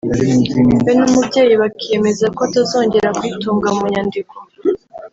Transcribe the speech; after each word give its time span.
we 0.83 0.91
n’umubyeyi 0.99 1.55
bakiyemeze 1.61 2.25
ko 2.35 2.39
atazongera 2.47 3.15
kuyitunga 3.17 3.67
mu 3.77 3.83
nyandiko 3.93 4.35